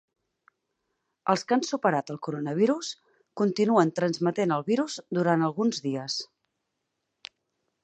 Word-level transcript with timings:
Els 1.33 1.43
que 1.49 1.53
han 1.57 1.61
superat 1.67 2.09
el 2.13 2.17
coronavirus 2.27 2.89
continuen 3.43 3.93
transmetent 4.01 4.55
el 4.57 4.67
virus 4.73 4.99
durant 5.19 5.47
alguns 5.51 5.85
dies 5.87 6.19